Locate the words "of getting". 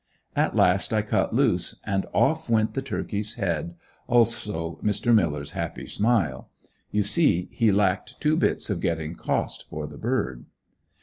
8.71-9.13